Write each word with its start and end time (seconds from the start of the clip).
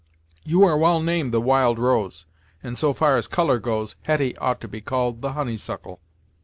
You 0.43 0.63
are 0.63 0.79
well 0.79 0.99
named 0.99 1.31
the 1.31 1.39
Wild 1.39 1.77
Rose, 1.77 2.25
and 2.63 2.75
so 2.75 2.91
far 2.91 3.17
as 3.17 3.27
colour 3.27 3.59
goes, 3.59 3.95
Hetty 4.01 4.35
ought 4.39 4.59
to 4.61 4.67
be 4.67 4.81
called 4.81 5.21
the 5.21 5.33
Honeysuckle." 5.33 5.99